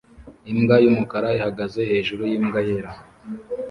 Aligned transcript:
Imbwa 0.51 0.75
yumukara 0.83 1.27
ihagaze 1.37 1.79
hejuru 1.91 2.21
yimbwa 2.31 2.59
yera 2.67 2.91